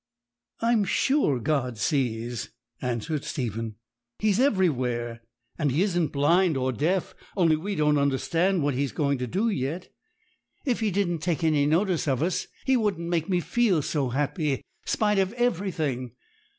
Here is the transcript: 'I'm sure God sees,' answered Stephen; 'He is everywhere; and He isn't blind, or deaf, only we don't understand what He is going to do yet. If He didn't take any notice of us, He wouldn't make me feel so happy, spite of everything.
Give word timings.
'I'm 0.61 0.83
sure 0.83 1.37
God 1.39 1.77
sees,' 1.77 2.49
answered 2.81 3.23
Stephen; 3.23 3.75
'He 4.17 4.29
is 4.31 4.39
everywhere; 4.39 5.21
and 5.59 5.71
He 5.71 5.83
isn't 5.83 6.07
blind, 6.07 6.57
or 6.57 6.71
deaf, 6.71 7.13
only 7.37 7.55
we 7.55 7.75
don't 7.75 7.99
understand 7.99 8.63
what 8.63 8.73
He 8.73 8.83
is 8.83 8.93
going 8.93 9.19
to 9.19 9.27
do 9.27 9.47
yet. 9.47 9.93
If 10.65 10.79
He 10.79 10.89
didn't 10.89 11.19
take 11.19 11.43
any 11.43 11.67
notice 11.67 12.07
of 12.07 12.23
us, 12.23 12.47
He 12.65 12.75
wouldn't 12.75 13.09
make 13.09 13.29
me 13.29 13.41
feel 13.41 13.83
so 13.83 14.09
happy, 14.09 14.63
spite 14.87 15.19
of 15.19 15.33
everything. 15.33 16.13